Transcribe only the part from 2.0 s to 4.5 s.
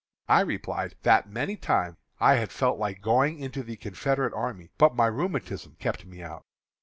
I had felt like going into the Confederate